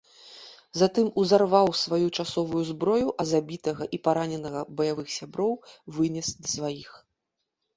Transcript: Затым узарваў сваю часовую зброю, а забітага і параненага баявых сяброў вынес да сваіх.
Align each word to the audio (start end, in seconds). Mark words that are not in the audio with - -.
Затым 0.81 1.07
узарваў 1.23 1.67
сваю 1.81 2.07
часовую 2.23 2.61
зброю, 2.71 3.07
а 3.23 3.27
забітага 3.33 3.83
і 3.99 4.01
параненага 4.09 4.65
баявых 4.81 5.07
сяброў 5.17 5.53
вынес 5.99 6.27
да 6.41 6.47
сваіх. 6.57 6.89